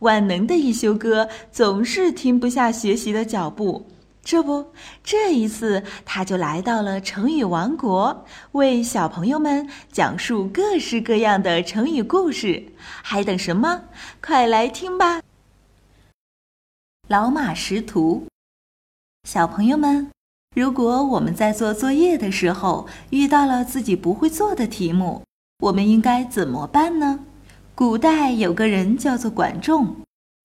[0.00, 3.86] 万能的一休哥总是停不下学习的脚步。
[4.22, 4.66] 这不，
[5.02, 12.62] 这一次他就来到了成语王国，为小朋友们讲述各式各样的成语故事。
[13.02, 13.82] 还等什么？
[14.22, 15.22] 快来听吧！
[17.08, 18.26] 老马识途。
[19.28, 20.10] 小朋友们，
[20.54, 25.22] 如果我们在做作业的时候遇到了自己不会做的题目，
[25.62, 27.20] 我们应该怎么办呢？
[27.80, 29.96] 古代有个人叫做管仲，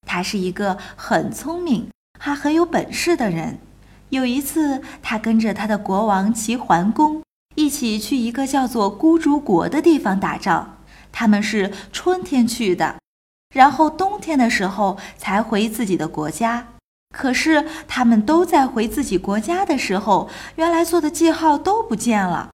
[0.08, 1.90] 他是一个很聪明。
[2.18, 3.60] 还很有本事的人，
[4.08, 7.22] 有一次，他跟着他的国王齐桓公
[7.56, 10.78] 一起去一个叫做孤竹国的地方打仗。
[11.12, 12.96] 他们是春天去的，
[13.54, 16.66] 然后冬天的时候才回自己的国家。
[17.14, 22.52] 可是他们都在回自己国家的时候，原来做的记号都不见了，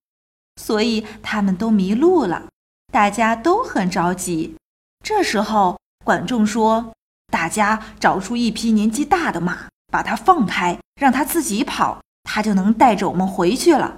[0.59, 2.47] 所以他们都迷路了。
[2.91, 4.55] 大家都很着急。
[5.03, 6.93] 这时候，管仲说。
[7.31, 13.95] 大家找出一匹年纪大的马，把它放开，让它自己跑，它就能带着我们回去了。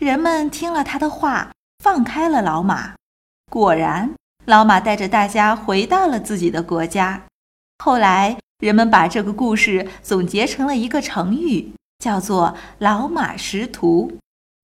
[0.00, 2.94] 人们听了他的话，放开了老马。
[3.48, 4.12] 果然，
[4.46, 7.22] 老马带着大家回到了自己的国家。
[7.78, 14.18] 后来，人们把这个故事总结成了一个成语，叫做“老马识途”，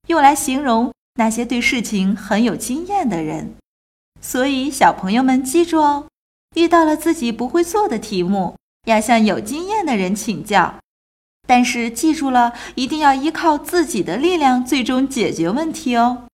[0.09, 3.55] 用来形容那些对事情很有经验的人。
[4.21, 6.07] 所以，小朋友们记住哦。
[6.55, 10.75] 遇到了自己不会做的题目，要向有经验的人请教。
[11.47, 16.27] 但是记住了，一定要依靠自己的力量，最终解决问题哦。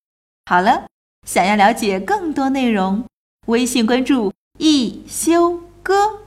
[0.45, 0.87] 好了，
[1.27, 3.05] 想要了解更多内容，
[3.47, 6.25] 微信关注“一休哥”，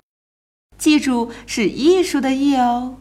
[0.78, 2.96] 记住是艺术的“艺”哦。